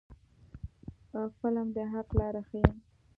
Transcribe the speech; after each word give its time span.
فلم 1.39 1.67
د 1.75 1.77
حق 1.91 2.09
لاره 2.19 2.41
ښيي 2.49 2.67